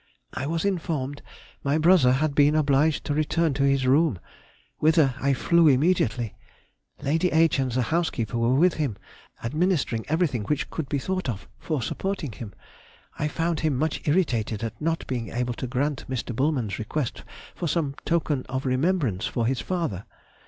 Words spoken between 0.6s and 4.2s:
informed my brother had been obliged to return to his room,